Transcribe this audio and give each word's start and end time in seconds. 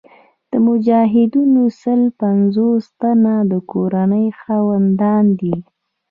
د 0.49 0.53
مجاهدینو 0.67 1.63
سل 1.81 2.01
پنځوس 2.21 2.83
تنه 3.01 3.35
د 3.51 3.53
کورنۍ 3.71 4.27
خاوندان 4.41 5.25
دي. 5.39 5.55